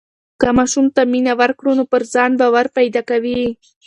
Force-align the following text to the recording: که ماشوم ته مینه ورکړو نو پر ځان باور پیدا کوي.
که 0.41 0.49
ماشوم 0.57 0.85
ته 0.95 1.01
مینه 1.11 1.33
ورکړو 1.41 1.71
نو 1.79 1.83
پر 1.91 2.01
ځان 2.13 2.31
باور 2.39 2.65
پیدا 2.77 3.01
کوي. 3.09 3.41